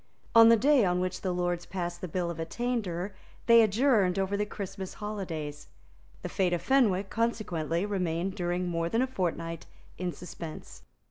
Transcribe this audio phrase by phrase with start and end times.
[0.33, 3.13] On the day on which the Lords passed the Bill of Attainder,
[3.45, 5.67] they adjourned over the Christmas holidays.
[6.23, 9.67] The fate of Fenwick consequently remained during more than a fortnight
[9.99, 10.81] in suspense.